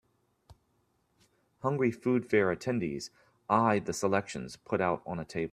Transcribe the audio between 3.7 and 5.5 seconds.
the selections put out on a table.